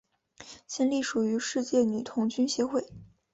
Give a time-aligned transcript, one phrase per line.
[0.65, 2.87] 现隶属于世界女童军协会。